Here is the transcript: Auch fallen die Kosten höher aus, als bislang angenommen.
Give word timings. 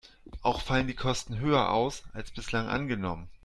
Auch 0.41 0.61
fallen 0.61 0.87
die 0.87 0.95
Kosten 0.95 1.37
höher 1.37 1.69
aus, 1.71 2.01
als 2.11 2.31
bislang 2.31 2.67
angenommen. 2.67 3.29